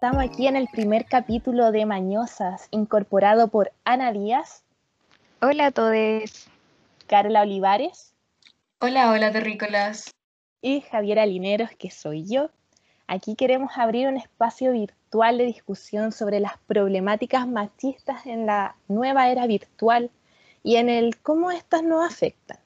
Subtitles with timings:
[0.00, 4.62] Estamos aquí en el primer capítulo de Mañosas, incorporado por Ana Díaz.
[5.42, 6.46] Hola a todos.
[7.08, 8.14] Carla Olivares.
[8.78, 10.12] Hola, hola terrícolas.
[10.62, 12.48] Y Javiera Lineros, que soy yo.
[13.08, 19.30] Aquí queremos abrir un espacio virtual de discusión sobre las problemáticas machistas en la nueva
[19.30, 20.12] era virtual
[20.62, 22.58] y en el cómo estas nos afectan.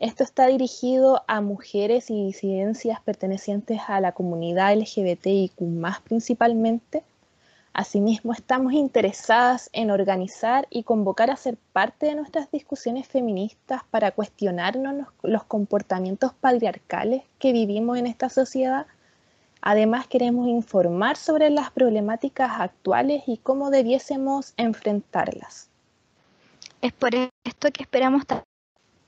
[0.00, 5.54] Esto está dirigido a mujeres y disidencias pertenecientes a la comunidad LGBTIQ
[6.04, 7.02] principalmente.
[7.72, 14.12] Asimismo, estamos interesadas en organizar y convocar a ser parte de nuestras discusiones feministas para
[14.12, 18.86] cuestionarnos los comportamientos patriarcales que vivimos en esta sociedad.
[19.62, 25.70] Además, queremos informar sobre las problemáticas actuales y cómo debiésemos enfrentarlas.
[26.82, 28.24] Es por esto que esperamos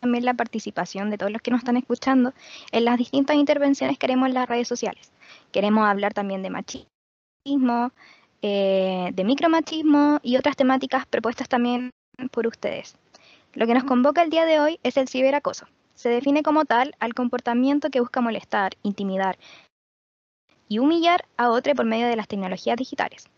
[0.00, 2.32] también la participación de todos los que nos están escuchando
[2.72, 5.12] en las distintas intervenciones que haremos en las redes sociales.
[5.52, 7.92] Queremos hablar también de machismo,
[8.42, 11.90] eh, de micromachismo y otras temáticas propuestas también
[12.30, 12.96] por ustedes.
[13.52, 15.66] Lo que nos convoca el día de hoy es el ciberacoso.
[15.94, 19.38] Se define como tal al comportamiento que busca molestar, intimidar
[20.68, 23.28] y humillar a otro por medio de las tecnologías digitales.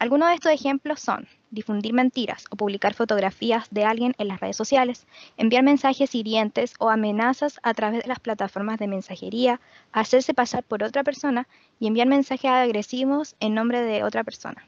[0.00, 4.56] Algunos de estos ejemplos son difundir mentiras o publicar fotografías de alguien en las redes
[4.56, 5.06] sociales,
[5.36, 9.60] enviar mensajes hirientes o amenazas a través de las plataformas de mensajería,
[9.92, 11.46] hacerse pasar por otra persona
[11.78, 14.66] y enviar mensajes agresivos en nombre de otra persona.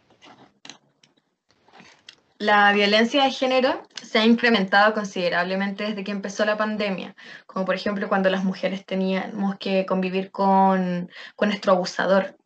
[2.37, 7.17] La violencia de género se ha incrementado considerablemente desde que empezó la pandemia,
[7.47, 12.37] como por ejemplo cuando las mujeres teníamos que convivir con, con nuestro abusador,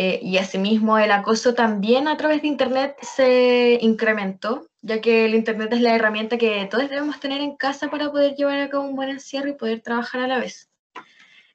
[0.00, 5.34] eh, y asimismo el acoso también a través de Internet se incrementó, ya que el
[5.34, 8.84] Internet es la herramienta que todos debemos tener en casa para poder llevar a cabo
[8.84, 10.70] un buen encierro y poder trabajar a la vez.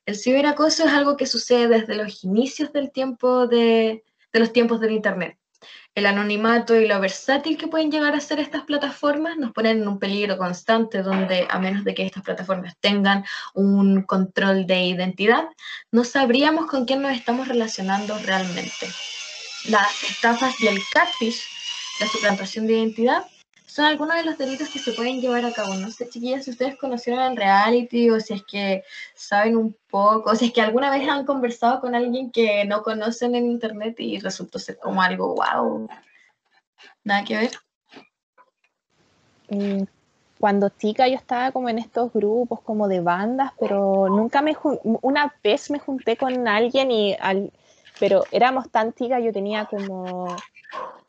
[0.05, 4.03] El ciberacoso es algo que sucede desde los inicios del tiempo de,
[4.33, 5.37] de los tiempos del Internet
[5.95, 9.87] el anonimato y lo versátil que pueden llegar a ser estas plataformas nos ponen en
[9.87, 15.45] un peligro constante donde a menos de que estas plataformas tengan un control de identidad,
[15.91, 18.87] no sabríamos con quién nos estamos relacionando realmente.
[19.69, 21.41] Las estafas y el catfish,
[21.99, 23.25] la suplantación de identidad,
[23.73, 25.73] son algunos de los delitos que se pueden llevar a cabo.
[25.73, 28.83] No sé, chiquillas, si ustedes conocieron el reality o si es que
[29.15, 32.83] saben un poco, o si es que alguna vez han conversado con alguien que no
[32.83, 35.89] conocen en internet y resultó ser como algo wow.
[37.03, 37.51] Nada que ver.
[39.49, 39.85] Mm,
[40.39, 45.33] cuando chica yo estaba como en estos grupos como de bandas, pero nunca me una
[45.43, 47.51] vez me junté con alguien y al,
[47.99, 50.27] pero éramos tan chicas, yo tenía como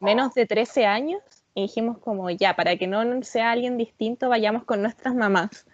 [0.00, 1.20] menos de 13 años
[1.54, 5.66] y dijimos como ya, para que no sea alguien distinto, vayamos con nuestras mamás.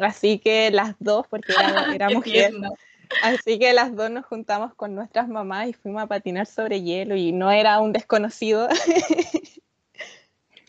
[0.00, 1.52] Así que las dos, porque
[1.94, 2.24] éramos
[3.22, 7.16] así que las dos nos juntamos con nuestras mamás y fuimos a patinar sobre hielo
[7.16, 8.68] y no era un desconocido.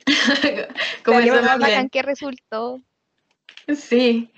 [1.03, 2.81] como eso bacán que resultó.
[3.75, 4.31] Sí.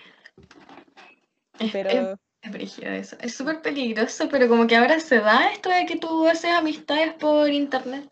[1.72, 2.18] Pero...
[2.41, 3.18] Es, eso.
[3.19, 7.13] Es súper peligroso, pero como que ahora se da esto de que tú haces amistades
[7.16, 8.09] por internet.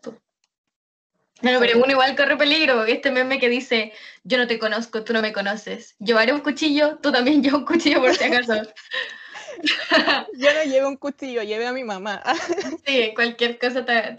[1.40, 3.92] No, pero uno igual corre peligro, este meme que dice,
[4.24, 5.94] yo no te conozco, tú no me conoces.
[5.98, 8.54] Llevaré un cuchillo, tú también llevas un cuchillo por si acaso.
[10.36, 12.22] yo no llevo un cuchillo, lleve a mi mamá.
[12.86, 14.16] sí, cualquier cosa te,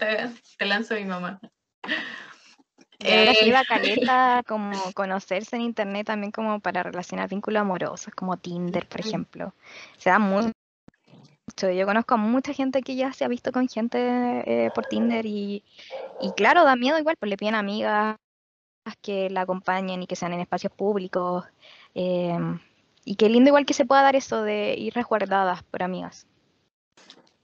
[0.58, 1.40] te, lanzo a mi mamá.
[1.82, 8.38] ahora eh, la caleta como conocerse en internet también como para relacionar vínculos amorosos, como
[8.38, 9.54] Tinder, por ejemplo.
[9.98, 10.18] Se da
[11.56, 13.98] yo conozco a mucha gente que ya se ha visto con gente
[14.46, 15.64] eh, por Tinder y,
[16.34, 18.16] claro, da miedo igual, pues le piden amigas
[19.02, 21.44] que la acompañen y que sean en espacios públicos.
[21.94, 22.58] Em,
[23.04, 26.26] y qué lindo igual que se pueda dar eso de ir resguardadas por amigas.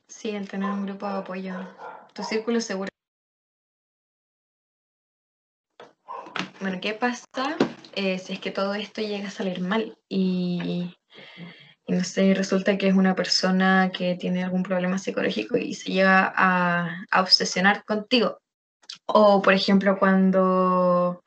[0.09, 1.55] Sí, el tener un grupo de apoyo.
[2.15, 2.89] Tu círculo seguro.
[6.61, 7.25] Bueno, ¿qué pasa
[7.95, 9.97] eh, si es que todo esto llega a salir mal?
[10.09, 10.97] Y
[11.89, 16.33] no sé, resulta que es una persona que tiene algún problema psicológico y se llega
[16.37, 18.41] a, obsesionar contigo.
[19.07, 21.23] O, por ejemplo, cuando,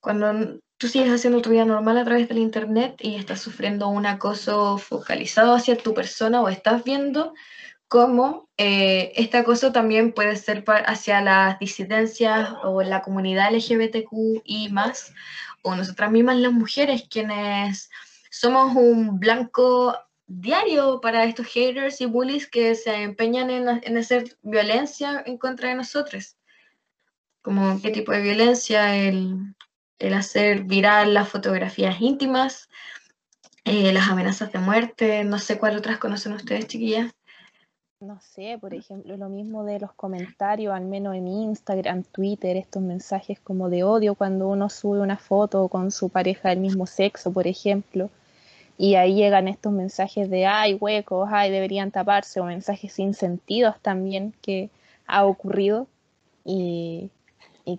[0.00, 4.06] cuando tú sigues haciendo tu vida normal a través del Internet y estás sufriendo un
[4.06, 7.32] acoso focalizado hacia tu persona o estás viendo
[7.88, 14.68] cómo eh, este acoso también puede ser hacia las disidencias o la comunidad LGBTQ y
[14.70, 15.12] más,
[15.62, 17.90] o nosotras mismas las mujeres quienes
[18.32, 19.94] somos un blanco
[20.26, 25.74] diario para estos haters y bullies que se empeñan en, hacer violencia en contra de
[25.74, 26.38] nosotros.
[27.42, 29.54] Como qué tipo de violencia, el,
[30.14, 32.70] hacer viral las fotografías íntimas,
[33.64, 37.12] eh, las amenazas de muerte, no sé cuál otras conocen ustedes, chiquillas.
[38.00, 42.82] no sé, por ejemplo, lo mismo de los comentarios, al menos en Instagram, Twitter, estos
[42.82, 47.30] mensajes como de odio cuando uno sube una foto con su pareja del mismo sexo,
[47.30, 48.10] por ejemplo,
[48.82, 53.76] y ahí llegan estos mensajes de, ay, huecos, ay, deberían taparse, o mensajes sin sentidos
[53.80, 54.70] también que
[55.06, 55.86] ha ocurrido
[56.44, 57.08] y,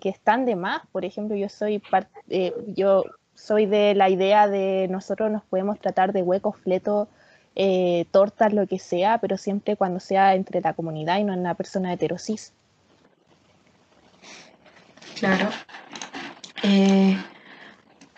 [0.00, 0.80] que están de más.
[0.92, 1.82] Por ejemplo, yo soy,
[2.30, 3.04] eh, yo
[3.34, 7.08] soy de la idea de nosotros nos podemos tratar de huecos, fletos,
[7.54, 11.40] eh, tortas, lo que sea, pero siempre cuando sea entre la comunidad y no en
[11.40, 12.54] una persona heterosis.
[15.20, 15.50] Claro.
[16.62, 17.18] Eh,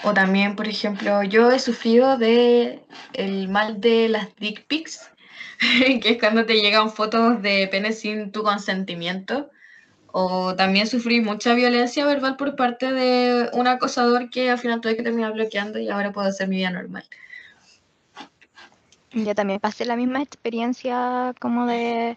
[0.06, 2.80] o también, por ejemplo, yo he sufrido de
[3.12, 5.10] el mal de las dick pics,
[6.00, 9.50] que es cuando te llegan fotos de pene sin tu consentimiento.
[10.12, 14.96] O también sufrí mucha violencia verbal por parte de un acosador que al final tuve
[14.96, 17.04] que terminar bloqueando y ahora puedo hacer mi vida normal.
[19.10, 22.16] Yo también pasé la misma experiencia como de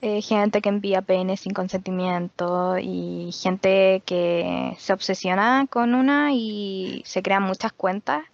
[0.00, 7.02] eh, gente que envía pene sin consentimiento y gente que se obsesiona con una y
[7.04, 8.24] se crean muchas cuentas.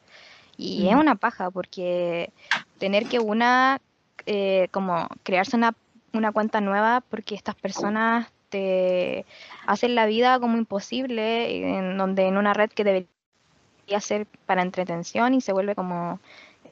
[0.56, 2.30] Y es una paja porque
[2.78, 3.80] tener que una,
[4.26, 5.74] eh, como crearse una,
[6.12, 9.24] una cuenta nueva porque estas personas te
[9.66, 15.34] hacen la vida como imposible, en donde en una red que debería ser para entretención
[15.34, 16.20] y se vuelve como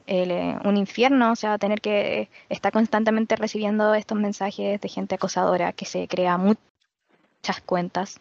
[0.05, 5.71] eh, un infierno, o sea, tener que estar constantemente recibiendo estos mensajes de gente acosadora
[5.71, 8.19] que se crea muchas cuentas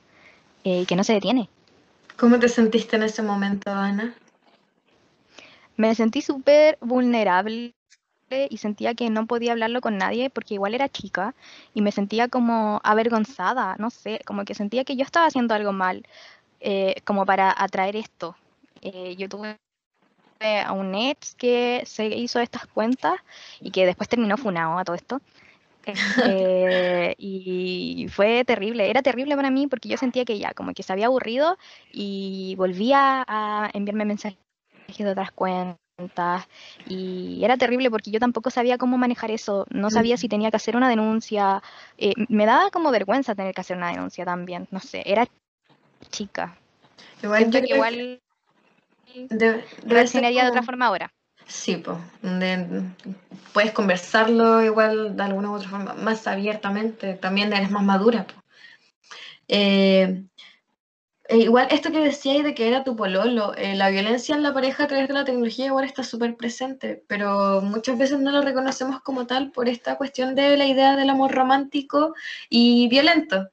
[0.64, 1.49] eh, y que no se detiene.
[2.17, 4.14] ¿Cómo te sentiste en ese momento, Ana?
[5.76, 7.75] Me sentí súper vulnerable
[8.31, 11.34] y sentía que no podía hablarlo con nadie porque igual era chica
[11.75, 15.73] y me sentía como avergonzada, no sé, como que sentía que yo estaba haciendo algo
[15.73, 16.06] mal
[16.61, 18.37] eh, como para atraer esto.
[18.82, 19.58] yo tuve
[20.43, 23.15] a un ex que se hizo estas cuentas
[23.61, 25.21] y que después terminó funado a todo esto.
[26.25, 30.85] Eh, y fue terrible, era terrible para mí porque yo sentía que ya, como que
[30.85, 31.59] se había aburrido
[31.91, 34.39] y volvía a enviarme mensajes
[34.97, 35.79] de otras cuentas
[36.87, 40.56] y era terrible porque yo tampoco sabía cómo manejar eso, no sabía si tenía que
[40.56, 41.62] hacer una denuncia,
[41.99, 45.27] eh, me daba como vergüenza tener que hacer una denuncia también, no sé, era
[46.11, 46.56] chica.
[47.23, 48.21] Igual, que igual
[49.31, 51.12] de, reaccionaría de otra forma ahora.
[51.47, 51.99] Sí, pues,
[53.53, 58.26] puedes conversarlo igual de alguna u otra forma, más abiertamente, también eres más madura.
[59.49, 60.25] Eh,
[61.29, 64.53] e igual esto que decías de que era tu pololo, eh, la violencia en la
[64.53, 68.43] pareja a través de la tecnología igual está súper presente, pero muchas veces no lo
[68.43, 72.15] reconocemos como tal por esta cuestión de la idea del amor romántico
[72.50, 73.49] y violento.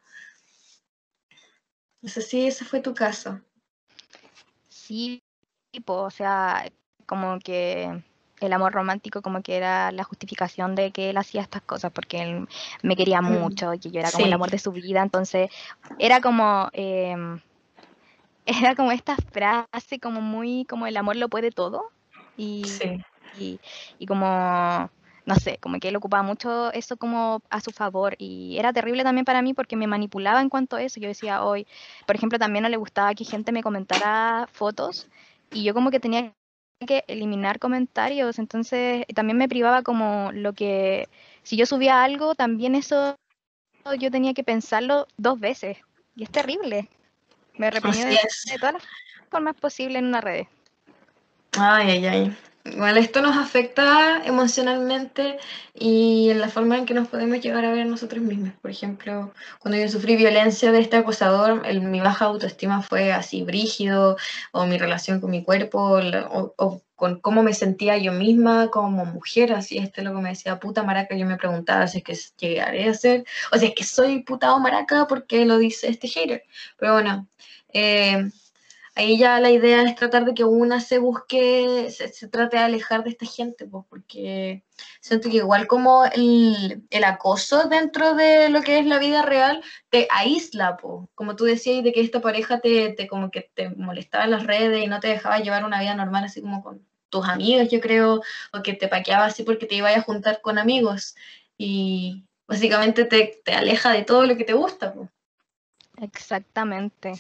[2.02, 3.40] No sé si ese fue tu caso.
[4.68, 5.22] Sí,
[5.86, 6.70] o sea,
[7.06, 8.04] como que
[8.40, 12.22] el amor romántico como que era la justificación de que él hacía estas cosas porque
[12.22, 12.48] él
[12.82, 13.32] me quería mm.
[13.32, 15.50] mucho y que yo era como el amor de su vida, entonces
[15.98, 17.40] era como em,
[18.46, 21.90] era como esta frase como muy como el amor lo puede todo
[22.38, 22.64] y,
[23.38, 23.60] y,
[24.00, 24.90] y, como
[25.26, 29.04] no sé, como que él ocupaba mucho eso como a su favor y era terrible
[29.04, 31.00] también para mí porque me manipulaba en cuanto a eso.
[31.00, 31.68] Yo decía hoy,
[32.08, 35.08] por ejemplo, también no le gustaba que gente me comentara fotos
[35.52, 36.34] y yo como que tenía
[36.86, 41.10] que eliminar comentarios, entonces también me privaba como lo que,
[41.44, 43.16] si yo subía algo, también eso
[44.00, 45.78] yo tenía que pensarlo dos veces,
[46.16, 46.88] y es terrible.
[47.56, 48.18] Me reprimía de,
[48.58, 48.84] todas las
[49.30, 50.46] formas posibles en una red.
[51.58, 52.38] Ay, ay, ay.
[52.74, 55.38] Igual esto nos afecta emocionalmente
[55.74, 58.52] y en la forma en que nos podemos llegar a ver nosotros mismos.
[58.62, 64.18] Por ejemplo, cuando yo sufrí violencia de este acosador, mi baja autoestima fue así brígido,
[64.52, 66.00] o mi relación con mi cuerpo,
[66.30, 70.60] o, con cómo me sentía yo misma como mujer, así este lo que me decía
[70.60, 73.24] puta maraca, yo me preguntaba si es que llegaré a ser,
[73.54, 76.44] o si es que soy puta o maraca porque lo dice este hater.
[76.78, 77.28] Pero bueno,
[77.74, 78.30] eh,
[79.00, 83.04] ahí ya la idea es tratar de que una se busque, se, trate de alejar
[83.04, 84.64] de esta gente, pues, porque
[85.00, 90.08] siento que igual como el, acoso dentro de lo que es la vida real, te
[90.12, 94.26] aísla, pues, como tú decías, de que esta pareja te, te, como que te molestaba
[94.26, 97.28] en las redes y no te dejaba llevar una vida normal así como con tus
[97.28, 98.22] amigos, yo creo,
[98.54, 101.16] o que te paqueaba así porque te iba a juntar con amigos
[101.58, 104.94] y básicamente te, te aleja de todo lo que te gusta.
[104.94, 105.10] Pues.
[106.02, 107.14] Exactamente.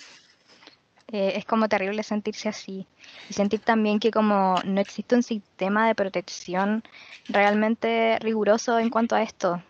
[1.11, 2.85] Eh, es como terrible sentirse así
[3.29, 6.83] y sentir también que como no existe un sistema de protección
[7.27, 9.63] realmente riguroso en cuanto a esto.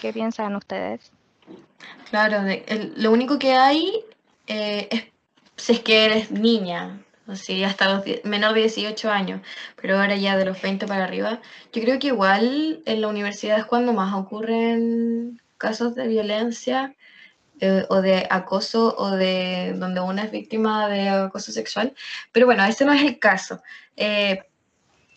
[0.00, 1.10] ¿Qué piensan ustedes?
[2.10, 2.38] Claro,
[2.96, 4.04] lo único que hay
[4.46, 5.10] eh,
[5.56, 9.40] es que eres niña, así hasta los menor de 18 años,
[9.80, 11.40] pero ahora ya de los 20 para arriba.
[11.72, 16.94] Yo creo que igual en la universidad es cuando más ocurren casos de violencia
[17.60, 21.94] eh, o de acoso o de donde una es víctima de acoso sexual,
[22.32, 23.62] pero bueno, ese no es el caso.
[23.96, 24.42] Eh,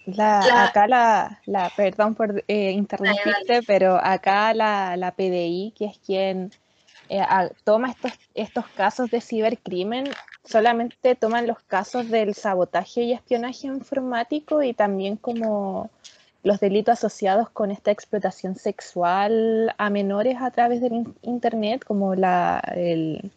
[0.05, 5.97] la, acá la, la, perdón por eh, interrumpirte, pero acá la, la, PDI, que es
[5.99, 6.51] quien
[7.07, 7.23] eh,
[7.63, 10.09] toma estos, estos casos de cibercrimen,
[10.43, 15.89] solamente toman los casos del sabotaje y espionaje informático y también como
[16.43, 22.61] los delitos asociados con esta explotación sexual a menores a través del Internet, como la,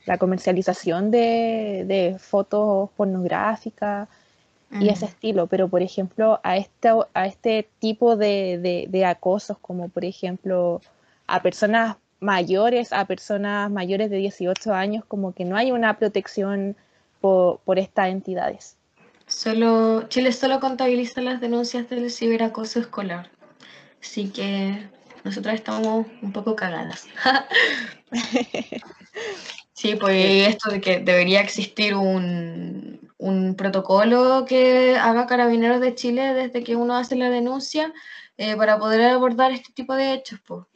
[0.07, 4.09] la comercialización de, de fotos pornográficas
[4.81, 9.89] y ese estilo, pero por ejemplo a este, a este tipo de, de, acosos, como
[9.89, 10.81] por ejemplo
[11.29, 16.77] a personas mayores, a personas mayores de 18 años, como que no hay una protección
[17.21, 18.76] por, por estas entidades.
[19.27, 23.31] Solo, Chile solo contabiliza las denuncias del ciberacoso escolar,
[24.01, 24.89] así que
[25.25, 27.09] nosotras estamos un poco cagadas.
[29.73, 36.33] sí, pues esto de que debería existir un, un protocolo que haga Carabineros de Chile
[36.33, 37.93] desde que uno hace la denuncia
[38.39, 40.67] eh, para poder abordar este tipo de hechos, pues.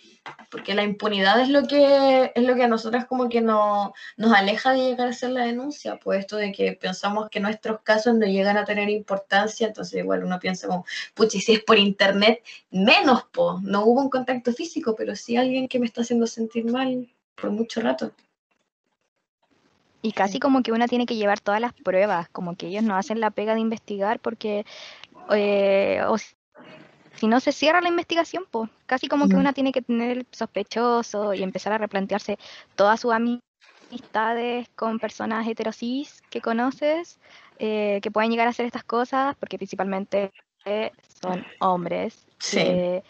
[0.50, 4.32] porque la impunidad es lo que es lo que a nosotras como que no, nos
[4.32, 8.14] aleja de llegar a hacer la denuncia, pues esto de que pensamos que nuestros casos
[8.14, 12.42] no llegan a tener importancia, entonces igual uno piensa como, puchi, si es por internet,
[12.70, 16.64] menos, pues, no hubo un contacto físico, pero sí alguien que me está haciendo sentir
[16.64, 18.12] mal por mucho rato.
[20.02, 22.96] Y casi como que una tiene que llevar todas las pruebas, como que ellos no
[22.96, 24.64] hacen la pega de investigar porque
[25.30, 26.16] eh, o
[27.20, 30.26] si no se cierra la investigación, pues casi como que una tiene que tener el
[30.30, 32.38] sospechoso y empezar a replantearse
[32.76, 37.20] todas sus amistades con personas heterosis que conoces,
[37.58, 40.32] eh, que pueden llegar a hacer estas cosas, porque principalmente
[41.22, 42.26] son hombres.
[42.38, 42.60] Sí.
[42.60, 43.02] Eh,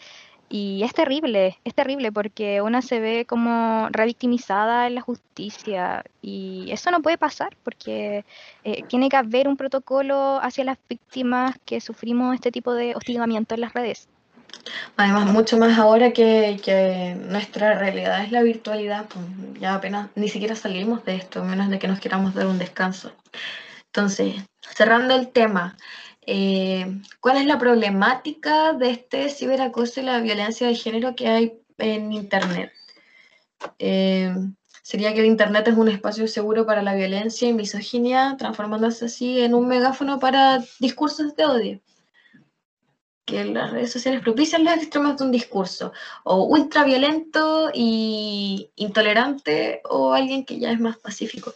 [0.53, 6.69] y es terrible, es terrible porque una se ve como revictimizada en la justicia y
[6.71, 8.25] eso no puede pasar porque
[8.65, 13.55] eh, tiene que haber un protocolo hacia las víctimas que sufrimos este tipo de hostigamiento
[13.55, 14.09] en las redes.
[14.97, 19.23] Además, mucho más ahora que, que nuestra realidad es la virtualidad, pues
[19.57, 23.13] ya apenas ni siquiera salimos de esto, menos de que nos queramos dar un descanso.
[23.85, 24.35] Entonces,
[24.75, 25.77] cerrando el tema,
[26.21, 31.53] eh, cuál es la problemática de este ciberacoso y la violencia de género que hay
[31.77, 32.71] en Internet.
[33.79, 34.33] Eh,
[34.83, 39.41] sería que el Internet es un espacio seguro para la violencia y misoginia, transformándose así
[39.41, 41.81] en un megáfono para discursos de odio.
[43.25, 50.13] Que las redes sociales propician los extremos de un discurso, o ultraviolento y intolerante, o
[50.13, 51.53] alguien que ya es más pacífico.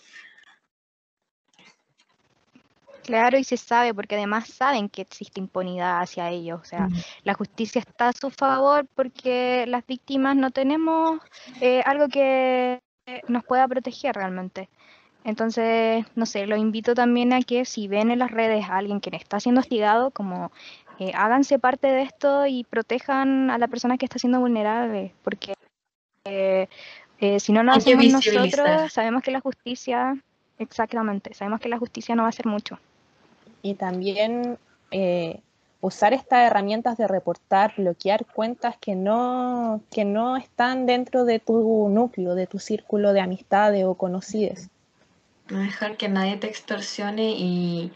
[3.06, 6.60] Claro, y se sabe, porque además saben que existe impunidad hacia ellos.
[6.60, 6.90] O sea,
[7.24, 11.20] la justicia está a su favor porque las víctimas no tenemos
[11.62, 12.82] eh, algo que
[13.28, 14.70] nos pueda proteger realmente.
[15.24, 19.00] Entonces, no sé, lo invito también a que si ven en las redes a alguien
[19.00, 20.52] que está siendo hostigado, como
[20.98, 25.54] eh, háganse parte de esto y protejan a la persona que está siendo vulnerable, porque
[26.26, 26.68] eh,
[27.40, 30.18] si no lo hacemos nosotros, sabemos que la justicia,
[30.58, 32.80] exactamente, sabemos que la justicia no va a hacer mucho
[33.66, 34.60] y también
[34.92, 35.42] eh,
[35.82, 41.90] usar estas herramientas de reportar, bloquear cuentas que no, que no están dentro de tu
[41.90, 44.68] núcleo, de tu círculo de amistades o conocidos.
[45.50, 47.92] No dejar que nadie te extorsione y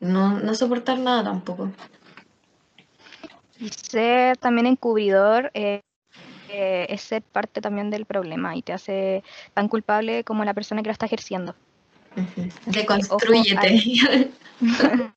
[0.00, 1.70] no, no soportar nada tampoco.
[3.58, 5.80] Y ser también encubridor eh,
[6.50, 9.24] eh, es ser parte también del problema y te hace
[9.54, 11.54] tan culpable como la persona que lo está ejerciendo.
[12.66, 14.30] Deconstruyete.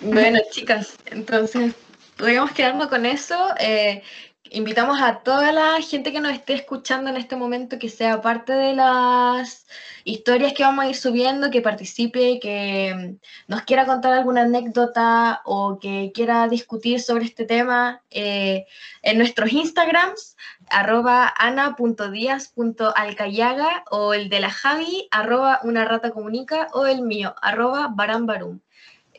[0.00, 1.74] bueno, chicas, entonces
[2.16, 3.36] podríamos quedarnos con eso.
[3.60, 4.02] Eh,
[4.50, 8.52] invitamos a toda la gente que nos esté escuchando en este momento que sea parte
[8.52, 9.66] de las
[10.04, 13.16] historias que vamos a ir subiendo, que participe, que mm,
[13.48, 18.66] nos quiera contar alguna anécdota o que quiera discutir sobre este tema eh,
[19.02, 20.36] en nuestros Instagrams,
[20.70, 27.88] arroba ana.díaz.alcayaga o el de la Javi, arroba una rata comunica o el mío, arroba
[27.94, 28.60] barambarum.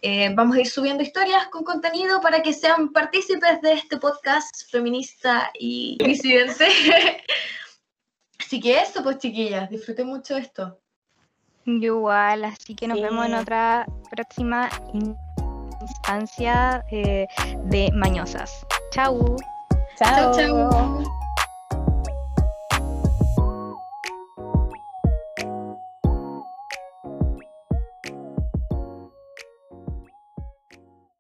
[0.06, 4.70] Eh, vamos a ir subiendo historias con contenido para que sean partícipes de este podcast
[4.70, 6.68] feminista y disidense.
[8.38, 10.78] así que eso, pues chiquillas, disfruté mucho esto.
[11.66, 14.70] Igual, así que nos vemos en otra próxima
[15.80, 17.26] instancia eh,
[17.64, 18.52] de Mañosas.
[18.92, 19.38] Chau.
[19.98, 21.23] Chao, chao.